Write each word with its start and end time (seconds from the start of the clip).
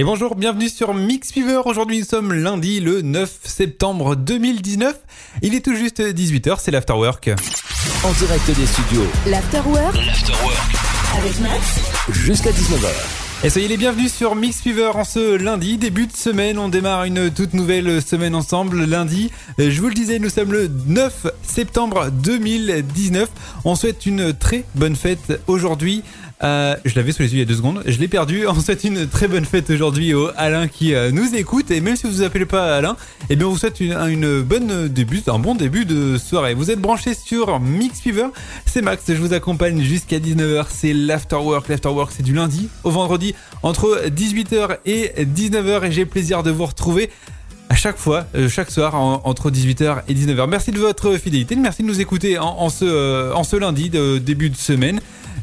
Et 0.00 0.02
bonjour, 0.02 0.34
bienvenue 0.34 0.70
sur 0.70 0.94
Mix 0.94 1.30
Fever. 1.30 1.60
Aujourd'hui, 1.66 1.98
nous 1.98 2.06
sommes 2.06 2.32
lundi 2.32 2.80
le 2.80 3.02
9 3.02 3.40
septembre 3.44 4.16
2019. 4.16 4.98
Il 5.42 5.54
est 5.54 5.62
tout 5.62 5.74
juste 5.74 6.00
18h, 6.00 6.56
c'est 6.58 6.70
l'Afterwork. 6.70 7.28
En 8.02 8.12
direct 8.12 8.46
des 8.46 8.64
studios. 8.64 9.04
L'Afterwork 9.26 9.94
L'Afterwork. 9.94 10.56
avec 11.18 11.38
Max. 11.40 11.80
Jusqu'à 12.12 12.50
19h. 12.50 12.88
Et 13.42 13.50
soyez 13.50 13.68
les 13.68 13.76
bienvenus 13.76 14.12
sur 14.12 14.34
Mix 14.36 14.60
Fever 14.60 14.90
en 14.94 15.04
ce 15.04 15.36
lundi, 15.36 15.76
début 15.76 16.06
de 16.06 16.12
semaine. 16.12 16.58
On 16.58 16.68
démarre 16.70 17.04
une 17.04 17.30
toute 17.30 17.52
nouvelle 17.52 18.00
semaine 18.00 18.34
ensemble. 18.34 18.84
Lundi, 18.84 19.30
euh, 19.58 19.70
je 19.70 19.80
vous 19.80 19.88
le 19.88 19.94
disais, 19.94 20.18
nous 20.18 20.30
sommes 20.30 20.52
le 20.52 20.70
9 20.86 21.26
septembre 21.42 22.10
2019. 22.10 23.28
On 23.66 23.74
souhaite 23.74 24.06
une 24.06 24.32
très 24.32 24.64
bonne 24.74 24.96
fête 24.96 25.40
aujourd'hui. 25.46 26.02
Euh, 26.42 26.74
je 26.86 26.94
l'avais 26.96 27.12
sous 27.12 27.20
les 27.22 27.28
yeux 27.28 27.36
il 27.36 27.40
y 27.40 27.42
a 27.42 27.44
deux 27.44 27.54
secondes, 27.56 27.82
je 27.84 27.98
l'ai 27.98 28.08
perdu. 28.08 28.46
On 28.48 28.54
souhaite 28.58 28.84
une 28.84 29.06
très 29.06 29.28
bonne 29.28 29.44
fête 29.44 29.68
aujourd'hui 29.70 30.14
au 30.14 30.30
Alain 30.36 30.68
qui 30.68 30.94
euh, 30.94 31.10
nous 31.10 31.34
écoute. 31.34 31.70
Et 31.70 31.80
même 31.80 31.96
si 31.96 32.06
vous 32.06 32.12
vous 32.14 32.22
appelez 32.22 32.46
pas 32.46 32.76
Alain, 32.76 32.96
eh 33.28 33.36
bien 33.36 33.46
on 33.46 33.50
vous 33.50 33.58
souhaite 33.58 33.80
une, 33.80 34.40
bonne 34.42 34.88
début, 34.88 35.22
un 35.26 35.38
bon 35.38 35.54
début 35.54 35.84
de 35.84 36.16
soirée. 36.16 36.54
Vous 36.54 36.70
êtes 36.70 36.80
branchés 36.80 37.14
sur 37.14 37.60
Mix 37.60 38.00
Fever. 38.00 38.26
C'est 38.64 38.80
Max, 38.82 39.04
je 39.08 39.14
vous 39.14 39.34
accompagne 39.34 39.82
jusqu'à 39.82 40.18
19h. 40.18 40.66
C'est 40.70 40.94
l'Afterwork. 40.94 41.68
L'Afterwork, 41.68 42.12
c'est 42.16 42.22
du 42.22 42.32
lundi 42.34 42.68
au 42.84 42.90
vendredi 42.90 43.34
entre 43.62 44.04
18h 44.08 44.78
et 44.86 45.12
19h. 45.24 45.84
Et 45.86 45.92
j'ai 45.92 46.06
plaisir 46.06 46.42
de 46.42 46.50
vous 46.50 46.64
retrouver 46.66 47.10
à 47.68 47.76
chaque 47.76 47.98
fois, 47.98 48.26
euh, 48.34 48.48
chaque 48.48 48.70
soir, 48.70 48.96
en- 48.96 49.20
entre 49.24 49.50
18h 49.50 50.02
et 50.08 50.14
19h. 50.14 50.48
Merci 50.48 50.72
de 50.72 50.78
votre 50.80 51.16
fidélité, 51.18 51.54
merci 51.54 51.82
de 51.82 51.86
nous 51.86 52.00
écouter 52.00 52.36
en, 52.36 52.68
ce, 52.68 53.32
en 53.32 53.44
ce 53.44 53.54
lundi 53.56 53.90
de 53.90 54.18
début 54.18 54.50
de 54.50 54.56
semaine. 54.56 55.00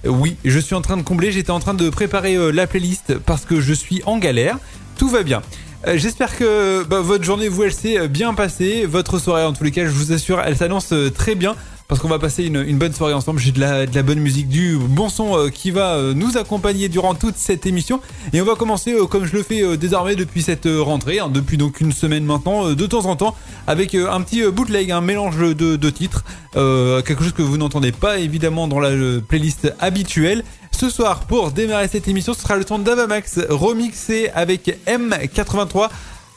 Oui, 0.07 0.37
je 0.45 0.59
suis 0.59 0.75
en 0.75 0.81
train 0.81 0.97
de 0.97 1.01
combler, 1.01 1.31
j'étais 1.31 1.51
en 1.51 1.59
train 1.59 1.73
de 1.73 1.89
préparer 1.89 2.35
euh, 2.35 2.51
la 2.51 2.67
playlist 2.67 3.17
parce 3.25 3.45
que 3.45 3.59
je 3.59 3.73
suis 3.73 4.01
en 4.05 4.17
galère. 4.17 4.57
Tout 4.97 5.09
va 5.09 5.23
bien. 5.23 5.41
Euh, 5.87 5.97
J'espère 5.97 6.37
que 6.37 6.83
bah, 6.83 7.01
votre 7.01 7.23
journée, 7.23 7.47
vous, 7.49 7.63
elle 7.63 7.73
s'est 7.73 7.99
euh, 7.99 8.07
bien 8.07 8.33
passée. 8.33 8.85
Votre 8.85 9.19
soirée, 9.19 9.43
en 9.43 9.53
tous 9.53 9.63
les 9.63 9.71
cas, 9.71 9.85
je 9.85 9.89
vous 9.89 10.13
assure, 10.13 10.41
elle 10.41 10.55
s'annonce 10.55 10.93
très 11.15 11.35
bien. 11.35 11.55
Parce 11.87 12.01
qu'on 12.01 12.09
va 12.09 12.19
passer 12.19 12.43
une, 12.43 12.77
bonne 12.77 12.91
soirée 12.91 13.13
ensemble. 13.13 13.39
J'ai 13.39 13.53
de 13.53 13.61
la, 13.61 13.85
bonne 14.03 14.19
musique, 14.19 14.49
du 14.49 14.77
bon 14.77 15.07
son 15.07 15.37
euh, 15.37 15.49
qui 15.49 15.71
va 15.71 15.93
euh, 15.93 16.13
nous 16.13 16.37
accompagner 16.37 16.89
durant 16.89 17.15
toute 17.15 17.37
cette 17.37 17.65
émission. 17.65 18.01
Et 18.33 18.41
on 18.41 18.45
va 18.45 18.55
commencer 18.55 18.91
euh, 18.91 19.05
comme 19.05 19.23
je 19.23 19.33
le 19.33 19.41
fais 19.41 19.77
désormais 19.77 20.15
depuis 20.15 20.41
cette 20.41 20.67
rentrée, 20.67 21.19
hein, 21.19 21.29
depuis 21.29 21.55
donc 21.55 21.79
une 21.79 21.93
semaine 21.93 22.25
maintenant, 22.25 22.73
de 22.73 22.85
temps 22.85 23.05
en 23.05 23.15
temps, 23.15 23.35
avec 23.67 23.95
un 23.95 24.19
petit 24.19 24.43
bootleg, 24.51 24.91
un 24.91 24.99
mélange 24.99 25.37
de, 25.37 25.89
titres, 25.89 26.25
quelque 26.53 27.23
chose 27.23 27.31
que 27.31 27.41
vous 27.41 27.57
n'entendez 27.57 27.93
pas 27.93 28.17
évidemment 28.19 28.67
dans 28.67 28.79
la 28.79 28.91
playlist 29.25 29.73
habituelle. 29.79 30.43
Ce 30.71 30.89
soir, 30.89 31.21
pour 31.21 31.51
démarrer 31.51 31.87
cette 31.87 32.07
émission, 32.07 32.33
ce 32.33 32.41
sera 32.41 32.57
le 32.57 32.65
son 32.67 32.79
d'Avamax 32.79 33.39
remixé 33.49 34.29
avec 34.35 34.77
M83. 34.85 35.89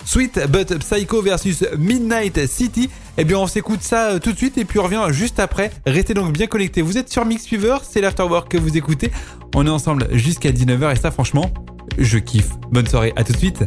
Sweet 0.05 0.47
But 0.49 0.79
Psycho 0.79 1.23
versus 1.23 1.65
Midnight 1.79 2.47
City. 2.47 2.91
Eh 3.17 3.25
bien, 3.25 3.39
on 3.39 3.47
s'écoute 3.47 3.83
ça 3.83 4.11
euh, 4.11 4.19
tout 4.19 4.33
de 4.33 4.37
suite 4.37 4.59
et 4.59 4.65
puis 4.65 4.79
on 4.79 4.85
revient 4.85 5.07
juste 5.11 5.39
après. 5.39 5.71
Restez 5.87 6.15
donc 6.15 6.33
bien 6.33 6.47
connectés. 6.47 6.83
Vous 6.83 6.99
êtes 6.99 7.11
sur 7.11 7.25
Mix 7.25 7.47
Fever, 7.47 7.79
c'est 7.89 8.01
l'Afterwork 8.01 8.51
que 8.51 8.59
vous 8.59 8.77
écoutez. 8.77 9.11
On 9.55 9.67
est 9.67 9.71
ensemble 9.71 10.09
jusqu'à 10.13 10.53
19h 10.53 10.93
et 10.93 10.97
ça, 10.97 11.11
franchement, 11.11 11.53
je 11.99 12.19
kiffe. 12.19 12.51
Bonne 12.71 12.87
soirée, 12.87 13.13
à 13.17 13.25
tout 13.25 13.33
de 13.33 13.39
suite. 13.39 13.65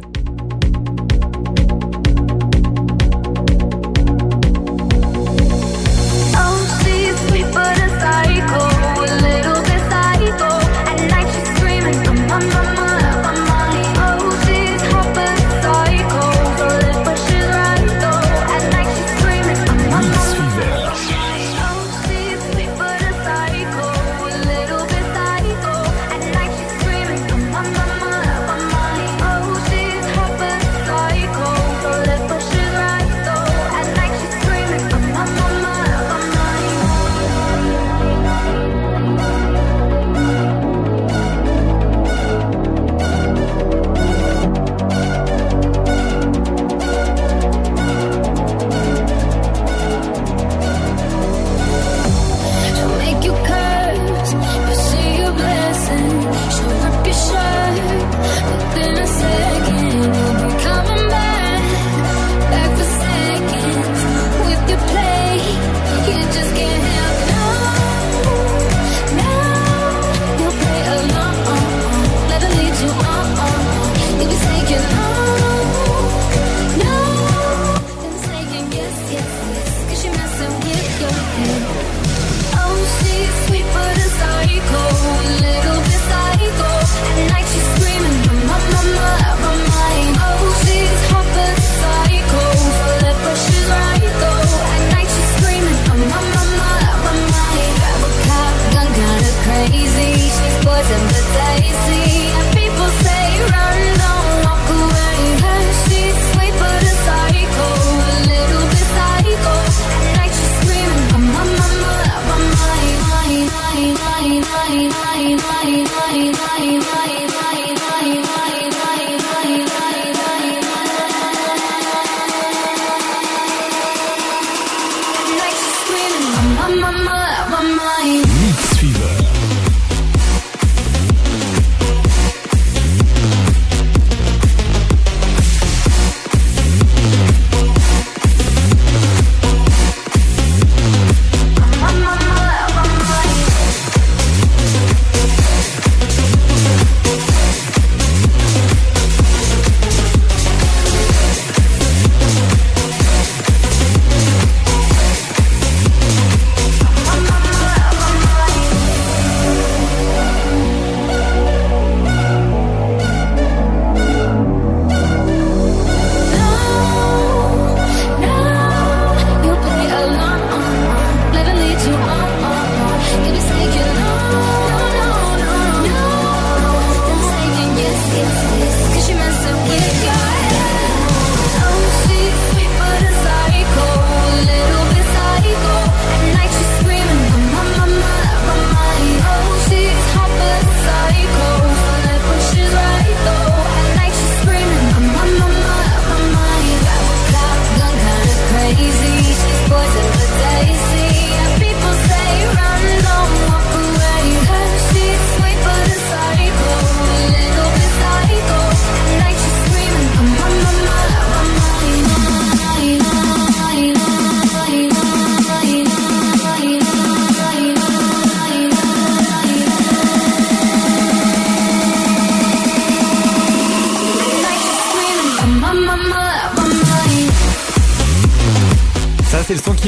Wasn't. 100.73 101.12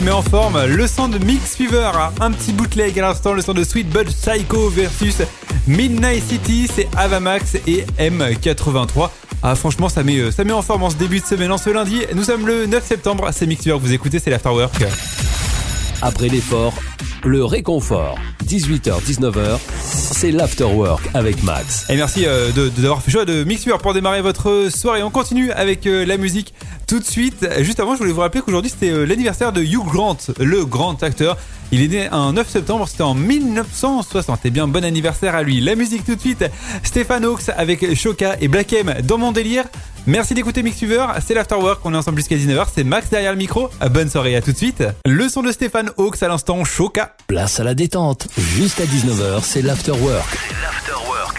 Met 0.05 0.11
en 0.11 0.21
forme 0.21 0.65
le 0.67 0.85
son 0.87 1.07
de 1.07 1.17
Mix 1.17 1.55
Fever. 1.55 1.89
Un 2.21 2.31
petit 2.31 2.53
bootleg 2.53 2.97
à 2.99 3.01
l'instant, 3.07 3.33
le 3.33 3.41
son 3.41 3.53
de 3.53 3.63
Sweet 3.63 3.89
Bud 3.89 4.07
Psycho 4.07 4.69
versus 4.69 5.15
Midnight 5.67 6.23
City. 6.27 6.69
C'est 6.73 6.87
Avamax 6.95 7.55
et 7.65 7.85
M83. 7.97 9.09
Ah, 9.41 9.55
franchement, 9.55 9.89
ça 9.89 10.03
met, 10.03 10.17
euh, 10.19 10.31
ça 10.31 10.43
met 10.43 10.53
en 10.53 10.61
forme 10.61 10.83
en 10.83 10.89
ce 10.91 10.95
début 10.95 11.19
de 11.21 11.25
semaine, 11.25 11.51
en 11.51 11.57
ce 11.57 11.71
lundi. 11.71 12.01
Nous 12.13 12.23
sommes 12.23 12.45
le 12.45 12.67
9 12.67 12.85
septembre. 12.85 13.29
C'est 13.31 13.47
Mix 13.47 13.63
Fever, 13.63 13.77
vous 13.81 13.93
écoutez, 13.93 14.19
c'est 14.19 14.29
l'Afterwork. 14.29 14.83
Après 16.01 16.27
l'effort, 16.29 16.73
le 17.23 17.43
réconfort. 17.43 18.15
18h-19h, 18.45 19.57
c'est 19.81 20.29
l'afterwork 20.29 21.01
avec 21.15 21.41
Max. 21.41 21.85
Et 21.89 21.95
merci 21.95 22.25
euh, 22.27 22.51
de, 22.51 22.69
de- 22.69 22.81
d'avoir 22.81 23.01
fait 23.01 23.09
choix 23.09 23.25
de 23.25 23.43
Mix 23.43 23.63
Fever 23.63 23.77
pour 23.81 23.95
démarrer 23.95 24.21
votre 24.21 24.67
soirée. 24.69 25.01
On 25.01 25.09
continue 25.09 25.51
avec 25.51 25.87
euh, 25.87 26.05
la 26.05 26.17
musique 26.17 26.53
tout 26.87 26.99
de 26.99 27.05
suite. 27.05 27.47
Juste 27.59 27.79
avant, 27.79 27.93
je 27.93 27.99
voulais 27.99 28.11
vous 28.11 28.21
rappeler 28.21 28.41
qu'aujourd'hui 28.41 28.71
c'était 28.71 28.91
euh, 28.91 29.05
l'anniversaire 29.05 29.51
de 29.51 29.61
Hugh 29.61 29.85
Grant, 29.85 30.17
le 30.39 30.65
grand 30.65 31.01
acteur. 31.03 31.37
Il 31.71 31.81
est 31.81 31.87
né 31.87 32.07
un 32.11 32.33
9 32.33 32.47
septembre, 32.47 32.87
c'était 32.87 33.03
en 33.03 33.15
1960. 33.15 34.39
Eh 34.45 34.49
bien, 34.51 34.67
bon 34.67 34.85
anniversaire 34.85 35.35
à 35.35 35.43
lui. 35.43 35.61
La 35.61 35.75
musique 35.75 36.05
tout 36.05 36.15
de 36.15 36.19
suite, 36.19 36.45
Stéphane 36.83 37.25
Hawks 37.25 37.49
avec 37.57 37.95
Shoka 37.95 38.35
et 38.39 38.47
Black 38.47 38.71
M 38.73 38.93
dans 39.03 39.17
mon 39.17 39.31
délire. 39.31 39.65
Merci 40.07 40.35
d'écouter 40.35 40.61
Mix 40.61 40.77
Fever, 40.77 41.07
c'est 41.25 41.33
l'Afterwork, 41.33 41.81
on 41.83 41.91
est 41.93 41.97
ensemble 41.97 42.17
jusqu'à 42.17 42.35
19h, 42.35 42.67
c'est 42.75 42.83
Max 42.83 43.09
derrière 43.09 43.31
le 43.31 43.39
micro. 43.39 43.69
Bonne 43.89 44.09
soirée 44.09 44.35
à 44.35 44.41
tout 44.41 44.51
de 44.51 44.57
suite. 44.57 44.83
Le 45.07 45.27
son 45.29 45.41
de 45.41 45.51
Stéphane 45.51 45.89
Hawks 45.97 46.21
à 46.21 46.27
l'instant, 46.27 46.63
Shoka. 46.63 47.15
Place 47.25 47.59
à 47.59 47.63
la 47.63 47.73
détente. 47.73 48.27
Jusqu'à 48.37 48.85
19h, 48.85 49.41
c'est 49.41 49.63
l'afterwork 49.63 50.37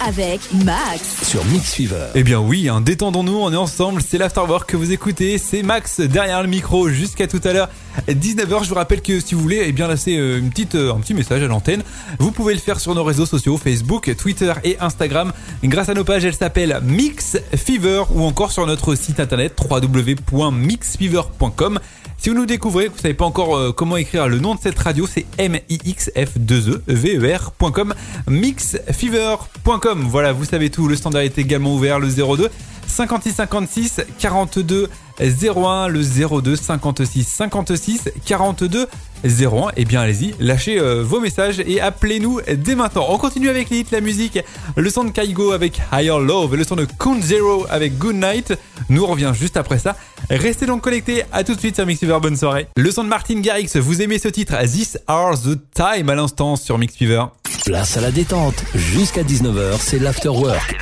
Avec 0.07 0.41
Max. 0.65 1.29
sur 1.29 1.45
Mix 1.47 1.75
Fever. 1.75 2.07
Eh 2.15 2.23
bien 2.23 2.39
oui, 2.39 2.69
hein, 2.69 2.81
détendons-nous, 2.81 3.41
on 3.41 3.53
est 3.53 3.57
ensemble, 3.57 4.01
c'est 4.01 4.19
l'Afterwork 4.19 4.71
que 4.71 4.77
vous 4.77 4.93
écoutez, 4.93 5.37
c'est 5.37 5.65
Max 5.65 5.99
derrière 5.99 6.41
le 6.43 6.49
micro 6.49 6.89
jusqu'à 6.89 7.27
tout 7.27 7.41
à 7.43 7.53
l'heure 7.53 7.69
19h. 8.09 8.63
Je 8.63 8.69
vous 8.69 8.77
rappelle 8.77 9.03
que 9.03 9.19
si 9.19 9.35
vous 9.35 9.41
voulez 9.41 9.65
eh 9.67 9.73
bien 9.73 9.89
laisser 9.89 10.17
euh, 10.17 10.39
une 10.39 10.51
petite, 10.51 10.77
euh, 10.77 10.95
un 10.95 11.01
petit 11.01 11.13
message 11.13 11.43
à 11.43 11.49
l'antenne, 11.49 11.83
vous 12.21 12.31
pouvez 12.31 12.55
le 12.55 12.61
faire 12.61 12.79
sur 12.79 12.95
nos 12.95 13.03
réseaux 13.03 13.27
sociaux, 13.27 13.59
Facebook, 13.59 14.15
Twitter 14.17 14.53
et 14.63 14.79
Instagram. 14.79 15.33
Grâce 15.65 15.89
à 15.89 15.95
nos 15.95 16.05
pages, 16.05 16.25
elles 16.25 16.37
s'appellent 16.37 16.79
Mix 16.85 17.37
Fever 17.57 18.05
ou 18.11 18.23
encore 18.23 18.53
sur 18.53 18.65
notre 18.65 18.95
site 18.95 19.19
internet 19.19 19.59
www.mixfever.com. 19.61 21.81
Si 22.27 22.31
vous 22.31 22.37
nous 22.37 22.45
découvrez, 22.45 22.87
que 22.87 22.91
vous 22.91 22.99
savez 22.99 23.15
pas 23.15 23.25
encore 23.25 23.57
euh, 23.57 23.71
comment 23.71 23.97
écrire 23.97 24.27
le 24.27 24.41
nom 24.41 24.57
de 24.57 24.61
cette 24.61 24.81
radio, 24.81 25.07
c'est 25.07 25.27
M-I-X-F-2-E-V-E-R.com, 25.39 27.95
mixfever.com. 28.27 30.07
Voilà, 30.09 30.33
vous 30.33 30.45
savez 30.45 30.69
tout. 30.69 30.89
Le 30.89 30.97
standard 30.97 31.23
est 31.23 31.39
également 31.39 31.73
ouvert, 31.73 32.01
le 32.01 32.09
02 32.09 32.51
56 32.89 33.33
56 33.33 34.01
42 34.19 34.91
01, 35.21 35.87
le 35.87 36.03
02 36.43 36.57
56 36.57 37.29
56 37.29 38.09
42 38.25 38.89
01. 39.25 39.71
Eh 39.77 39.85
bien, 39.85 40.01
allez-y, 40.01 40.35
lâchez 40.41 40.81
euh, 40.81 41.05
vos 41.05 41.21
messages 41.21 41.61
et 41.61 41.81
appelez-nous 41.81 42.41
dès 42.57 42.75
maintenant. 42.75 43.07
On 43.09 43.19
continue 43.19 43.51
avec 43.51 43.71
les 43.71 43.79
hits, 43.79 43.87
la 43.93 44.01
musique, 44.01 44.41
le 44.75 44.91
son 44.91 45.05
de 45.05 45.11
Kaigo 45.11 45.53
avec 45.53 45.81
Higher 45.93 46.19
Love 46.19 46.57
le 46.57 46.65
son 46.65 46.75
de 46.75 46.89
Count 46.99 47.21
Zero 47.21 47.67
avec 47.71 47.99
Good 47.99 48.17
Night. 48.17 48.53
Nous 48.89 49.07
revient 49.07 49.31
juste 49.33 49.57
après 49.57 49.79
ça. 49.79 49.95
Restez 50.31 50.67
donc 50.67 50.83
connectés. 50.83 51.23
À 51.33 51.45
tout 51.45 51.55
de 51.55 51.61
suite 51.61 51.77
sur 51.77 51.87
Mix 51.87 52.01
Fever. 52.01 52.19
Bonne 52.21 52.37
soirée. 52.37 52.67
Le 52.77 52.91
son 52.91 53.05
de 53.05 53.09
Martin 53.09 53.41
Garrix. 53.41 53.77
Vous 53.77 54.03
aimez 54.03 54.19
ce 54.19 54.29
titre? 54.29 54.57
This 54.65 54.99
Are 55.07 55.41
the 55.41 55.59
Time 55.75 56.11
à 56.11 56.15
l'instant 56.15 56.57
sur 56.57 56.79
Mix 56.79 56.97
Fever. 56.97 57.25
Place 57.67 57.97
à 57.97 58.01
la 58.01 58.11
détente. 58.13 58.63
Jusqu'à 58.75 59.23
19h, 59.25 59.77
c'est 59.81 59.99
l'afterwork 59.99 60.77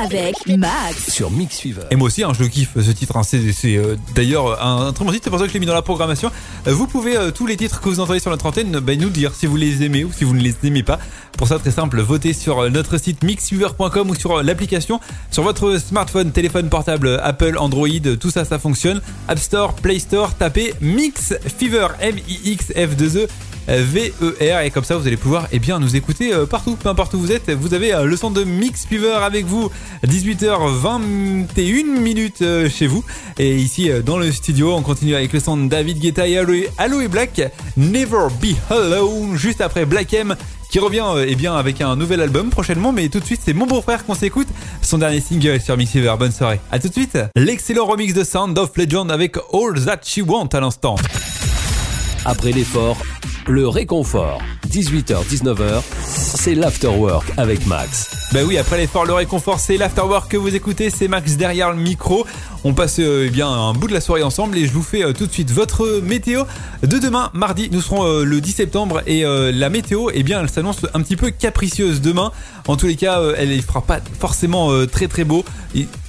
Avec 0.00 0.34
Max. 0.46 1.10
sur 1.10 1.30
Mix 1.30 1.58
Fever. 1.58 1.82
Et 1.90 1.96
moi 1.96 2.06
aussi, 2.06 2.22
hein, 2.22 2.30
je 2.38 2.42
le 2.44 2.48
kiffe 2.48 2.70
ce 2.76 2.90
titre. 2.92 3.16
hein. 3.16 3.22
C'est 3.24 3.52
c'est, 3.52 3.76
euh, 3.76 3.96
d'ailleurs 4.14 4.62
un, 4.64 4.86
un 4.86 4.92
très 4.92 5.04
bon 5.04 5.10
titre. 5.10 5.24
C'est 5.24 5.30
pour 5.30 5.38
ça 5.40 5.44
que 5.46 5.48
je 5.50 5.54
l'ai 5.54 5.60
mis 5.60 5.66
dans 5.66 5.74
la 5.74 5.82
programmation. 5.82 6.30
Euh, 6.68 6.72
vous 6.72 6.86
pouvez 6.86 7.16
euh, 7.16 7.30
tous 7.32 7.46
les 7.46 7.56
titres 7.56 7.80
que 7.80 7.88
vous 7.88 7.98
entendez 7.98 8.20
sur 8.20 8.30
notre 8.30 8.46
antenne, 8.46 8.78
bah, 8.78 8.94
nous 8.94 9.10
dire 9.10 9.32
si 9.34 9.46
vous 9.46 9.56
les 9.56 9.82
aimez 9.82 10.04
ou 10.04 10.12
si 10.12 10.22
vous 10.24 10.34
ne 10.34 10.40
les 10.40 10.54
aimez 10.62 10.84
pas. 10.84 11.00
Pour 11.36 11.48
ça, 11.48 11.58
très 11.58 11.70
simple, 11.72 12.00
votez 12.00 12.32
sur 12.32 12.68
notre 12.70 12.98
site 12.98 13.22
mixfever.com 13.22 14.10
ou 14.10 14.14
sur 14.14 14.42
l'application 14.42 15.00
sur 15.30 15.42
votre 15.44 15.78
smartphone, 15.78 16.32
téléphone 16.32 16.68
portable, 16.68 17.20
Apple, 17.22 17.56
Android, 17.58 17.88
tout 18.20 18.30
ça, 18.30 18.44
ça 18.44 18.58
fonctionne. 18.58 19.00
App 19.28 19.38
Store, 19.38 19.74
Play 19.74 19.98
Store, 20.00 20.34
tapez 20.34 20.74
Mix 20.80 21.34
Fever, 21.58 21.88
M-I-X-F-2-E. 22.00 23.28
V-E-R 23.68 24.60
et 24.60 24.70
comme 24.70 24.84
ça 24.84 24.96
vous 24.96 25.06
allez 25.06 25.18
pouvoir 25.18 25.46
eh 25.52 25.58
bien 25.58 25.78
nous 25.78 25.94
écouter 25.94 26.32
euh, 26.32 26.46
partout, 26.46 26.76
peu 26.76 26.88
importe 26.88 27.12
où 27.14 27.18
vous 27.18 27.32
êtes. 27.32 27.50
Vous 27.50 27.74
avez 27.74 27.92
euh, 27.92 28.04
le 28.04 28.16
son 28.16 28.30
de 28.30 28.42
Mix 28.44 28.86
Fever 28.86 29.18
avec 29.22 29.44
vous, 29.44 29.70
18h21 30.06 31.84
minutes 31.84 32.42
euh, 32.42 32.70
chez 32.70 32.86
vous. 32.86 33.04
Et 33.38 33.56
ici 33.56 33.90
dans 34.04 34.18
le 34.18 34.32
studio, 34.32 34.72
on 34.74 34.82
continue 34.82 35.14
avec 35.14 35.32
le 35.32 35.40
son 35.40 35.56
de 35.56 35.68
David 35.68 35.98
Guetta 35.98 36.26
et 36.26 36.38
Aloe, 36.38 37.08
Black, 37.08 37.42
Never 37.76 38.28
Be 38.40 38.54
Alone, 38.70 39.36
juste 39.36 39.60
après 39.60 39.84
Black 39.84 40.14
M 40.14 40.34
qui 40.70 40.78
revient 40.80 41.06
eh 41.26 41.34
bien 41.34 41.56
avec 41.56 41.80
un 41.80 41.96
nouvel 41.96 42.20
album 42.20 42.50
prochainement. 42.50 42.92
Mais 42.92 43.08
tout 43.08 43.20
de 43.20 43.24
suite, 43.24 43.40
c'est 43.42 43.54
mon 43.54 43.66
beau-frère 43.66 44.04
qu'on 44.04 44.14
s'écoute, 44.14 44.48
son 44.82 44.98
dernier 44.98 45.20
single 45.20 45.60
sur 45.60 45.76
Mix 45.76 45.92
Fever. 45.92 46.14
Bonne 46.18 46.32
soirée. 46.32 46.60
À 46.70 46.78
tout 46.78 46.88
de 46.88 46.92
suite. 46.92 47.18
L'excellent 47.36 47.86
remix 47.86 48.12
de 48.12 48.24
Sound 48.24 48.58
of 48.58 48.76
Legend 48.76 49.10
avec 49.10 49.36
All 49.52 49.82
That 49.84 50.00
She 50.04 50.20
Want 50.26 50.48
à 50.52 50.60
l'instant. 50.60 50.96
Après 52.24 52.52
l'effort, 52.52 52.98
le 53.48 53.66
réconfort. 53.66 54.42
18h-19h, 54.68 55.82
c'est 56.04 56.54
l'afterwork 56.54 57.32
avec 57.38 57.66
Max. 57.66 58.10
Bah 58.32 58.40
oui, 58.46 58.58
après 58.58 58.76
l'effort, 58.76 59.06
le 59.06 59.14
réconfort, 59.14 59.58
c'est 59.58 59.78
l'afterwork 59.78 60.30
que 60.30 60.36
vous 60.36 60.54
écoutez, 60.54 60.90
c'est 60.90 61.08
Max 61.08 61.36
derrière 61.36 61.70
le 61.70 61.78
micro. 61.78 62.26
On 62.64 62.74
passe 62.74 62.98
euh, 62.98 63.24
eh 63.26 63.30
bien 63.30 63.48
un 63.48 63.72
bout 63.72 63.86
de 63.86 63.94
la 63.94 64.02
soirée 64.02 64.22
ensemble 64.22 64.58
et 64.58 64.66
je 64.66 64.72
vous 64.72 64.82
fais 64.82 65.02
euh, 65.02 65.12
tout 65.12 65.26
de 65.26 65.32
suite 65.32 65.50
votre 65.50 66.00
météo 66.00 66.42
de 66.82 66.98
demain, 66.98 67.30
mardi. 67.32 67.70
Nous 67.72 67.80
serons 67.80 68.04
euh, 68.04 68.24
le 68.24 68.40
10 68.42 68.52
septembre 68.52 69.02
et 69.06 69.22
la 69.22 69.70
météo, 69.70 70.10
eh 70.12 70.22
bien, 70.22 70.40
elle 70.40 70.50
s'annonce 70.50 70.80
un 70.92 71.00
petit 71.00 71.16
peu 71.16 71.30
capricieuse 71.30 72.02
demain. 72.02 72.32
En 72.66 72.76
tous 72.76 72.86
les 72.86 72.96
cas, 72.96 73.22
elle 73.38 73.56
ne 73.56 73.62
fera 73.62 73.80
pas 73.80 74.00
forcément 74.18 74.70
très 74.86 75.08
très 75.08 75.24
beau, 75.24 75.44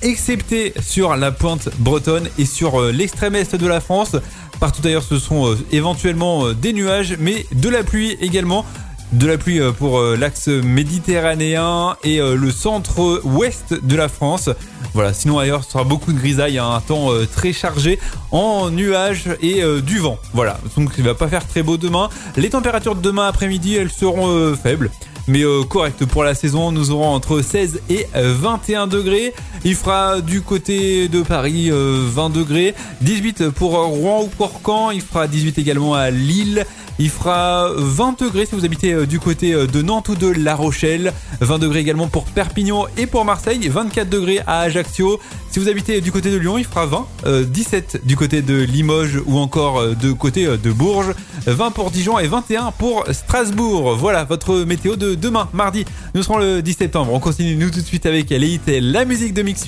excepté 0.01 0.74
sur 0.81 1.15
la 1.15 1.31
pointe 1.31 1.69
bretonne 1.79 2.27
et 2.38 2.46
sur 2.46 2.81
l'extrême 2.91 3.36
est 3.36 3.55
de 3.55 3.67
la 3.67 3.79
France. 3.79 4.15
Partout 4.60 4.82
ailleurs, 4.86 5.04
ce 5.04 5.18
sont 5.18 5.48
euh, 5.48 5.58
éventuellement 5.72 6.48
euh, 6.48 6.54
des 6.54 6.74
nuages, 6.74 7.16
mais 7.18 7.46
de 7.54 7.70
la 7.70 7.84
pluie 7.84 8.18
également. 8.20 8.66
De 9.13 9.25
la 9.25 9.38
pluie 9.38 9.60
euh, 9.60 9.72
pour 9.72 10.01
l'axe 10.01 10.50
méditerranéen 10.50 11.96
et 12.04 12.20
le 12.20 12.51
centre-ouest 12.51 13.74
de 13.82 13.96
la 13.96 14.08
France. 14.08 14.50
Voilà, 14.94 15.13
sinon 15.13 15.39
ailleurs, 15.39 15.63
ce 15.63 15.72
sera 15.72 15.84
beaucoup 15.84 16.12
de 16.12 16.20
grisaille, 16.20 16.60
hein, 16.60 16.70
un 16.70 16.82
temps 16.82 17.10
très 17.34 17.54
chargé 17.54 18.00
en 18.32 18.70
nuages 18.70 19.30
et 19.42 19.63
du 19.82 20.00
vent. 20.00 20.20
Voilà, 20.34 20.60
donc 20.78 20.92
il 20.98 21.04
va 21.04 21.16
pas 21.16 21.28
faire 21.28 21.48
très 21.48 21.63
beau 21.63 21.78
demain. 21.78 22.10
Les 22.38 22.50
températures 22.50 22.96
de 22.96 23.01
demain 23.01 23.28
après-midi, 23.28 23.75
elles 23.75 23.92
seront 23.92 24.56
faibles. 24.56 24.92
Mais 25.29 25.43
euh, 25.43 25.63
correctes 25.63 26.05
pour 26.05 26.24
la 26.24 26.33
saison, 26.33 26.71
nous 26.71 26.89
aurons 26.89 27.09
entre 27.13 27.43
16 27.43 27.81
et 27.88 28.07
euh, 28.15 28.33
21 28.36 28.88
degrés. 28.88 29.36
Il 29.63 29.75
fera 29.75 30.21
du 30.21 30.41
côté 30.41 31.07
de 31.07 31.21
Paris 31.21 31.69
euh, 31.69 32.03
20 32.03 32.31
degrés, 32.31 32.74
18 33.01 33.50
pour 33.50 33.77
euh, 33.77 33.86
Rouen 33.86 34.24
ou 34.24 34.27
pour 34.27 34.59
Caen, 34.65 34.89
il 34.89 35.01
fera 35.01 35.27
18 35.27 35.59
également 35.59 35.93
à 35.93 36.09
Lille, 36.09 36.65
il 37.01 37.09
fera 37.09 37.69
20 37.77 38.21
degrés 38.21 38.45
si 38.45 38.55
vous 38.55 38.65
habitez 38.65 38.91
euh, 38.91 39.05
du 39.05 39.19
côté 39.21 39.53
euh, 39.53 39.67
de 39.67 39.81
Nantes 39.81 40.09
ou 40.09 40.15
de 40.15 40.27
La 40.27 40.53
Rochelle, 40.53 41.13
20 41.39 41.57
degrés 41.57 41.79
également 41.79 42.07
pour 42.07 42.25
Perpignan 42.25 42.88
et 42.98 43.05
pour 43.05 43.24
Marseille, 43.24 43.65
24 43.69 44.09
degrés 44.09 44.41
à 44.45 44.59
Ajaccio. 44.59 45.17
Si 45.51 45.58
vous 45.58 45.68
habitez 45.68 46.00
du 46.00 46.12
côté 46.12 46.29
de 46.29 46.38
Lyon, 46.38 46.60
il 46.60 46.63
fera 46.63 46.86
20, 46.86 47.08
euh, 47.25 47.44
17 47.44 48.01
du 48.06 48.15
côté 48.15 48.44
de 48.44 48.56
Limoges 48.62 49.20
ou 49.25 49.39
encore 49.39 49.79
euh, 49.79 49.96
de 49.96 50.12
côté 50.12 50.46
euh, 50.46 50.58
de 50.58 50.72
Bourges, 50.72 51.15
20 51.48 51.72
pour 51.72 51.89
Dijon 51.89 52.20
et 52.20 52.27
21 52.27 52.72
pour 52.72 53.03
Strasbourg. 53.12 53.96
Voilà 53.96 54.25
votre 54.25 54.60
météo 54.60 54.96
de 54.96 55.15
demain, 55.15 55.50
mardi. 55.51 55.86
Nous 56.13 56.22
serons 56.22 56.38
le 56.38 56.62
10 56.62 56.74
septembre. 56.74 57.12
On 57.13 57.20
continue 57.20 57.56
nous 57.56 57.72
tout 57.72 57.82
de 57.82 57.86
suite 57.86 58.06
avec 58.06 58.29
les 58.29 58.48
hits 58.48 58.62
et 58.68 58.79
la 58.79 59.06
musique 59.06 59.34
de 59.34 59.41
Mix 59.41 59.65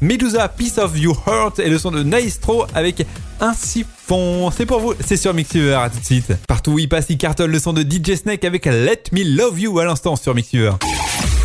Medusa, 0.00 0.48
Piece 0.48 0.78
of 0.78 0.98
You 0.98 1.14
Heart 1.26 1.58
et 1.58 1.68
le 1.68 1.78
son 1.78 1.90
de 1.90 2.02
Naistro 2.02 2.64
avec 2.74 3.06
un 3.40 3.52
siphon. 3.52 4.50
C'est 4.50 4.64
pour 4.64 4.80
vous, 4.80 4.94
c'est 5.04 5.18
sur 5.18 5.34
Mix 5.34 5.50
Fever. 5.50 5.74
À 5.74 5.90
tout 5.90 6.00
de 6.00 6.04
suite. 6.06 6.32
Partout 6.48 6.72
où 6.72 6.78
il 6.78 6.88
passe, 6.88 7.06
il 7.10 7.18
cartonne 7.18 7.50
le 7.50 7.58
son 7.58 7.74
de 7.74 7.82
DJ 7.82 8.14
Snake 8.14 8.44
avec 8.44 8.64
Let 8.64 9.02
Me 9.12 9.24
Love 9.24 9.60
You 9.60 9.78
à 9.78 9.84
l'instant 9.84 10.16
sur 10.16 10.34
Mix 10.34 10.48
Fever. 10.48 10.72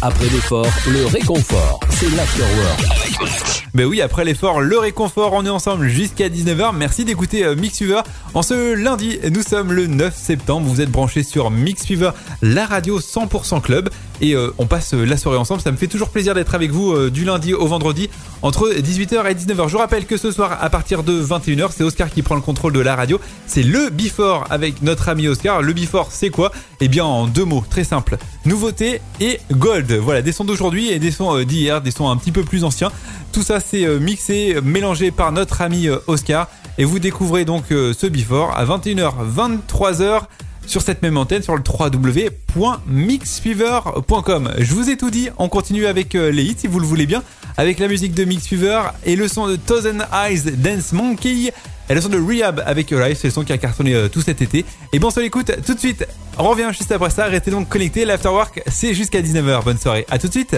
Après 0.05 0.25
l'effort, 0.25 0.67
le 0.85 1.05
réconfort. 1.05 1.79
C'est 1.89 2.13
l'afterwork. 2.13 3.63
Ben 3.73 3.85
oui, 3.85 4.01
après 4.01 4.25
l'effort, 4.25 4.59
le 4.59 4.77
réconfort, 4.77 5.31
on 5.31 5.45
est 5.45 5.49
ensemble 5.49 5.87
jusqu'à 5.87 6.27
19h. 6.27 6.75
Merci 6.75 7.05
d'écouter 7.05 7.45
euh, 7.45 7.55
Mix 7.55 7.77
Fever. 7.77 8.01
En 8.33 8.41
ce 8.41 8.73
lundi, 8.73 9.17
nous 9.31 9.41
sommes 9.41 9.71
le 9.71 9.87
9 9.87 10.13
septembre. 10.13 10.67
Vous 10.67 10.81
êtes 10.81 10.91
branchés 10.91 11.23
sur 11.23 11.49
Mix 11.51 11.85
Fever, 11.85 12.11
la 12.41 12.65
radio 12.65 12.99
100% 12.99 13.61
club. 13.61 13.89
Et 14.19 14.35
euh, 14.35 14.53
on 14.57 14.65
passe 14.65 14.93
euh, 14.93 15.05
la 15.05 15.15
soirée 15.15 15.37
ensemble. 15.37 15.61
Ça 15.61 15.71
me 15.71 15.77
fait 15.77 15.87
toujours 15.87 16.09
plaisir 16.09 16.35
d'être 16.35 16.53
avec 16.53 16.71
vous 16.71 17.09
du 17.09 17.23
lundi 17.23 17.53
au 17.53 17.65
vendredi 17.65 18.09
entre 18.41 18.73
18h 18.73 19.25
et 19.31 19.35
19h. 19.35 19.69
Je 19.69 19.71
vous 19.71 19.77
rappelle 19.77 20.05
que 20.05 20.17
ce 20.17 20.31
soir, 20.31 20.57
à 20.59 20.69
partir 20.69 21.03
de 21.03 21.23
21h, 21.23 21.69
c'est 21.73 21.83
Oscar 21.85 22.09
qui 22.09 22.23
prend 22.23 22.35
le 22.35 22.41
contrôle 22.41 22.73
de 22.73 22.81
la 22.81 22.97
radio. 22.97 23.21
C'est 23.47 23.63
le 23.63 23.89
Before 23.89 24.47
avec 24.49 24.81
notre 24.81 25.07
ami 25.07 25.29
Oscar. 25.29 25.61
Le 25.61 25.71
Before, 25.71 26.09
c'est 26.11 26.29
quoi? 26.29 26.51
Eh 26.81 26.89
bien, 26.89 27.05
en 27.05 27.25
deux 27.25 27.45
mots, 27.45 27.63
très 27.69 27.85
simple. 27.85 28.17
Nouveauté 28.45 29.01
et 29.21 29.39
gold. 29.53 29.89
Voilà, 29.93 30.21
des 30.21 30.33
sons 30.33 30.43
d'aujourd'hui 30.43 30.89
et 30.89 30.99
des 30.99 31.11
sons 31.11 31.37
euh, 31.37 31.45
d'hier, 31.45 31.79
des 31.81 31.91
sons 31.91 32.09
un 32.09 32.17
petit 32.17 32.33
peu 32.33 32.43
plus 32.43 32.65
anciens. 32.65 32.91
Tout 33.31 33.41
ça, 33.41 33.61
c'est 33.61 33.85
euh, 33.85 33.99
mixé, 33.99 34.57
mélangé 34.61 35.11
par 35.11 35.31
notre 35.31 35.61
ami 35.61 35.87
euh, 35.87 35.99
Oscar. 36.07 36.49
et 36.77 36.83
vous 36.83 36.99
découvrez 36.99 37.45
donc 37.45 37.67
ce 37.69 38.07
Before 38.07 38.51
à 38.57 38.65
21h, 38.65 39.13
23h 39.33 40.23
sur 40.65 40.81
cette 40.81 41.01
même 41.01 41.17
antenne 41.17 41.41
sur 41.41 41.55
le 41.55 41.61
www.mixfever.com. 41.61 44.51
Je 44.57 44.73
vous 44.73 44.89
ai 44.89 44.97
tout 44.97 45.09
dit, 45.09 45.29
on 45.37 45.47
continue 45.47 45.85
avec 45.85 46.13
les 46.13 46.43
hits 46.43 46.57
si 46.57 46.67
vous 46.67 46.79
le 46.79 46.85
voulez 46.85 47.05
bien, 47.05 47.23
avec 47.57 47.79
la 47.79 47.87
musique 47.87 48.13
de 48.13 48.25
Mix 48.25 48.47
Fever 48.47 48.81
et 49.05 49.15
le 49.15 49.27
son 49.27 49.47
de 49.47 49.55
Thousand 49.55 49.99
Eyes 50.13 50.51
Dance 50.57 50.93
Monkey 50.93 51.53
et 51.89 51.93
le 51.93 52.01
de 52.01 52.17
Rehab 52.17 52.63
avec 52.65 52.91
Your 52.91 53.01
Life, 53.01 53.19
c'est 53.21 53.27
le 53.27 53.33
son 53.33 53.43
qui 53.43 53.51
a 53.51 53.57
cartonné 53.57 53.93
euh, 53.93 54.07
tout 54.07 54.21
cet 54.21 54.41
été. 54.41 54.65
Et 54.93 54.99
bon, 54.99 55.09
on 55.15 55.19
l'écoute 55.19 55.51
tout 55.65 55.73
de 55.73 55.79
suite. 55.79 56.05
On 56.37 56.43
revient 56.43 56.69
juste 56.71 56.91
après 56.91 57.09
ça, 57.09 57.25
restez 57.25 57.51
donc 57.51 57.67
connectés. 57.67 58.05
L'afterwork, 58.05 58.61
c'est 58.67 58.93
jusqu'à 58.93 59.21
19h. 59.21 59.63
Bonne 59.63 59.77
soirée. 59.77 60.05
À 60.09 60.17
tout 60.17 60.27
de 60.27 60.31
suite. 60.31 60.55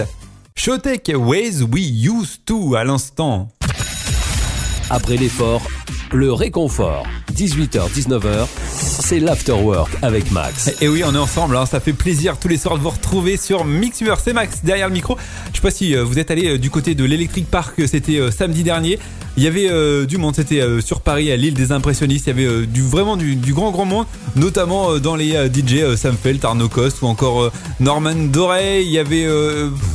Showtech 0.54 1.12
Ways 1.14 1.62
We 1.62 1.90
Used 2.04 2.44
To 2.46 2.76
à 2.76 2.84
l'instant. 2.84 3.48
Après 4.88 5.16
l'effort, 5.16 5.62
le 6.12 6.32
réconfort. 6.32 7.06
18h-19h, 7.36 8.46
c'est 8.72 9.20
l'afterwork 9.20 9.90
avec 10.00 10.30
Max. 10.30 10.72
Et 10.80 10.88
oui, 10.88 11.02
on 11.04 11.14
est 11.14 11.18
ensemble, 11.18 11.54
hein, 11.56 11.66
ça 11.66 11.80
fait 11.80 11.92
plaisir 11.92 12.38
tous 12.38 12.48
les 12.48 12.56
soirs 12.56 12.78
de 12.78 12.82
vous 12.82 12.88
retrouver 12.88 13.36
sur 13.36 13.66
Mixuver. 13.66 14.14
C'est 14.24 14.32
Max 14.32 14.60
derrière 14.64 14.88
le 14.88 14.94
micro. 14.94 15.18
Je 15.50 15.56
sais 15.56 15.62
pas 15.62 15.70
si 15.70 15.94
euh, 15.94 16.02
vous 16.02 16.18
êtes 16.18 16.30
allé 16.30 16.48
euh, 16.48 16.58
du 16.58 16.70
côté 16.70 16.94
de 16.94 17.04
l'Electric 17.04 17.46
Park, 17.50 17.74
c'était 17.86 18.16
euh, 18.16 18.30
samedi 18.30 18.62
dernier. 18.62 18.98
Il 19.36 19.42
y 19.42 19.46
avait 19.46 20.06
du 20.06 20.16
monde, 20.16 20.34
c'était 20.34 20.62
sur 20.80 21.02
Paris 21.02 21.30
à 21.30 21.36
l'île 21.36 21.52
des 21.52 21.70
impressionnistes. 21.70 22.26
Il 22.26 22.40
y 22.40 22.46
avait 22.46 22.66
du 22.66 22.80
vraiment 22.80 23.18
du, 23.18 23.52
grand 23.52 23.70
grand 23.70 23.84
monde, 23.84 24.06
notamment 24.34 24.98
dans 24.98 25.14
les 25.14 25.32
DJ 25.52 25.94
Sam 25.94 26.16
Felt, 26.16 26.42
Arnaud 26.42 26.70
Coste 26.70 27.02
ou 27.02 27.06
encore 27.06 27.52
Norman 27.78 28.14
Doré. 28.14 28.80
Il 28.80 28.90
y 28.90 28.98
avait 28.98 29.26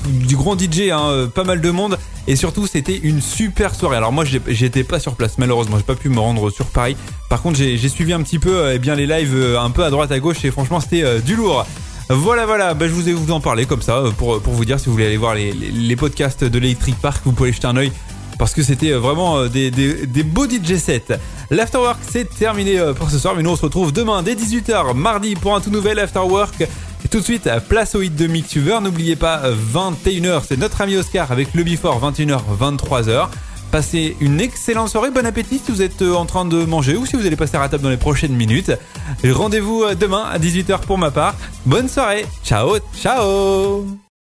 du 0.05 0.35
grand 0.35 0.55
DJ, 0.55 0.91
hein, 0.91 1.27
pas 1.33 1.43
mal 1.43 1.59
de 1.59 1.71
monde. 1.71 1.97
Et 2.27 2.35
surtout, 2.35 2.67
c'était 2.67 2.97
une 2.97 3.19
super 3.19 3.73
soirée. 3.73 3.97
Alors 3.97 4.11
moi, 4.11 4.25
j'étais 4.25 4.83
pas 4.83 4.99
sur 4.99 5.15
place, 5.15 5.37
malheureusement, 5.37 5.77
j'ai 5.77 5.83
pas 5.83 5.95
pu 5.95 6.09
me 6.09 6.19
rendre 6.19 6.51
sur 6.51 6.67
Paris. 6.67 6.95
Par 7.31 7.41
contre, 7.41 7.57
j'ai 7.57 7.89
suivi 7.89 8.13
un 8.13 8.21
petit 8.21 8.37
peu, 8.37 8.73
eh 8.73 8.77
bien, 8.77 8.93
les 8.93 9.07
lives 9.07 9.57
un 9.57 9.71
peu 9.71 9.83
à 9.83 9.89
droite 9.89 10.11
à 10.11 10.19
gauche 10.19 10.45
et 10.45 10.51
franchement, 10.51 10.79
c'était 10.79 11.21
du 11.21 11.35
lourd. 11.35 11.65
Voilà, 12.09 12.45
voilà, 12.45 12.73
bah, 12.73 12.87
je 12.87 12.93
vous 12.93 13.07
ai 13.07 13.13
vous 13.13 13.31
en 13.31 13.39
parler 13.39 13.65
comme 13.65 13.81
ça 13.81 14.03
pour, 14.17 14.41
pour 14.41 14.53
vous 14.53 14.65
dire 14.65 14.79
si 14.79 14.87
vous 14.87 14.91
voulez 14.91 15.05
aller 15.05 15.17
voir 15.17 15.33
les, 15.33 15.53
les 15.53 15.95
podcasts 15.95 16.43
de 16.43 16.59
l'Electric 16.59 16.97
Park, 16.97 17.21
vous 17.23 17.31
pouvez 17.31 17.53
jeter 17.53 17.67
un 17.67 17.77
oeil 17.77 17.91
parce 18.41 18.55
que 18.55 18.63
c'était 18.63 18.93
euh, 18.93 18.97
vraiment 18.97 19.37
euh, 19.37 19.49
des, 19.49 19.69
des, 19.69 20.23
beaux 20.23 20.49
DJ 20.49 20.75
sets. 20.77 21.19
L'Afterwork 21.51 21.99
c'est 22.01 22.27
terminé 22.27 22.79
euh, 22.79 22.91
pour 22.91 23.11
ce 23.11 23.19
soir, 23.19 23.35
mais 23.35 23.43
nous 23.43 23.51
on 23.51 23.55
se 23.55 23.61
retrouve 23.61 23.93
demain 23.93 24.23
dès 24.23 24.33
18h, 24.33 24.95
mardi 24.95 25.35
pour 25.35 25.55
un 25.55 25.61
tout 25.61 25.69
nouvel 25.69 25.99
Afterwork. 25.99 26.59
Et 27.05 27.07
tout 27.07 27.19
de 27.19 27.23
suite, 27.23 27.47
place 27.69 27.93
au 27.93 28.01
hit 28.01 28.15
de 28.15 28.25
Mixuver. 28.25 28.79
N'oubliez 28.81 29.15
pas, 29.15 29.43
21h, 29.51 30.41
c'est 30.47 30.57
notre 30.57 30.81
ami 30.81 30.95
Oscar 30.95 31.31
avec 31.31 31.53
le 31.53 31.63
Before, 31.63 32.01
21h, 32.11 32.39
23h. 32.59 33.27
Passez 33.71 34.17
une 34.19 34.41
excellente 34.41 34.89
soirée, 34.89 35.11
bon 35.11 35.25
appétit 35.25 35.59
si 35.63 35.71
vous 35.71 35.81
êtes 35.81 36.01
en 36.01 36.25
train 36.25 36.45
de 36.45 36.65
manger 36.65 36.97
ou 36.97 37.05
si 37.05 37.15
vous 37.15 37.25
allez 37.25 37.37
passer 37.37 37.55
à 37.55 37.61
la 37.61 37.69
table 37.69 37.83
dans 37.83 37.89
les 37.89 37.97
prochaines 37.97 38.35
minutes. 38.35 38.71
Rendez-vous 39.23 39.85
demain 39.95 40.25
à 40.29 40.37
18h 40.39 40.81
pour 40.81 40.97
ma 40.97 41.11
part. 41.11 41.35
Bonne 41.65 41.87
soirée, 41.87 42.25
ciao, 42.43 42.77
ciao 43.01 44.00